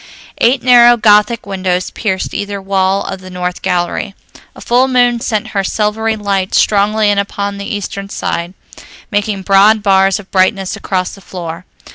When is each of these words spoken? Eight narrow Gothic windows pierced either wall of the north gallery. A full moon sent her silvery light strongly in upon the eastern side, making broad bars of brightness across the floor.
Eight 0.39 0.63
narrow 0.63 0.97
Gothic 0.97 1.45
windows 1.45 1.91
pierced 1.91 2.33
either 2.33 2.59
wall 2.59 3.03
of 3.03 3.21
the 3.21 3.29
north 3.29 3.61
gallery. 3.61 4.15
A 4.55 4.59
full 4.59 4.87
moon 4.87 5.19
sent 5.19 5.49
her 5.49 5.63
silvery 5.63 6.15
light 6.15 6.55
strongly 6.55 7.11
in 7.11 7.19
upon 7.19 7.59
the 7.59 7.71
eastern 7.71 8.09
side, 8.09 8.55
making 9.11 9.43
broad 9.43 9.83
bars 9.83 10.19
of 10.19 10.31
brightness 10.31 10.75
across 10.75 11.13
the 11.13 11.21
floor. 11.21 11.65